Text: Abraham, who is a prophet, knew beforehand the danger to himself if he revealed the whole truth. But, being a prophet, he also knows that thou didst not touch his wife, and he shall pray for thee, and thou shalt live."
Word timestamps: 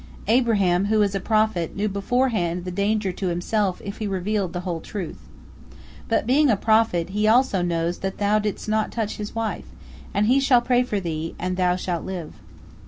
Abraham, 0.27 0.85
who 0.85 1.03
is 1.03 1.13
a 1.13 1.19
prophet, 1.19 1.75
knew 1.75 1.87
beforehand 1.87 2.65
the 2.65 2.71
danger 2.71 3.11
to 3.11 3.27
himself 3.27 3.79
if 3.85 3.97
he 3.99 4.07
revealed 4.07 4.51
the 4.51 4.61
whole 4.61 4.79
truth. 4.81 5.19
But, 6.07 6.25
being 6.25 6.49
a 6.49 6.55
prophet, 6.57 7.09
he 7.09 7.27
also 7.27 7.61
knows 7.61 7.99
that 7.99 8.17
thou 8.17 8.39
didst 8.39 8.67
not 8.67 8.91
touch 8.91 9.17
his 9.17 9.35
wife, 9.35 9.65
and 10.11 10.25
he 10.25 10.39
shall 10.39 10.59
pray 10.59 10.81
for 10.81 10.99
thee, 10.99 11.35
and 11.37 11.55
thou 11.55 11.75
shalt 11.75 12.03
live." 12.03 12.33